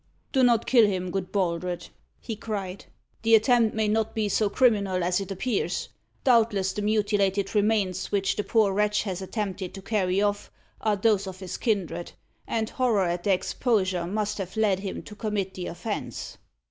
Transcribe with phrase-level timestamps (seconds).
[0.31, 1.89] "Do not kill him, good Baldred,"
[2.19, 2.85] he cried.
[3.21, 5.89] "The attempt may not be so criminal as it appears.
[6.23, 10.49] Doubtless, the mutilated remains which the poor wretch has attempted to carry off
[10.81, 12.13] are those of his kindred,
[12.47, 16.39] and horror at their exposure must have led him to commit the offence."